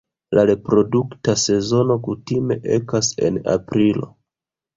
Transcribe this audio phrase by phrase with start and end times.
[0.37, 4.11] La reprodukta sezono kutime ekas en aprilo.